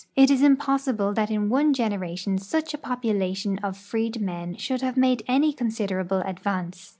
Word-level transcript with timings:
It 0.15 0.31
is 0.31 0.41
impossible 0.41 1.13
that 1.13 1.29
in 1.29 1.47
one 1.47 1.75
generation 1.75 2.39
such 2.39 2.73
a 2.73 2.79
population 2.79 3.59
of 3.61 3.77
freedmen 3.77 4.55
should 4.55 4.81
have 4.81 4.97
made 4.97 5.21
any 5.27 5.53
considerable 5.53 6.21
advance. 6.21 6.89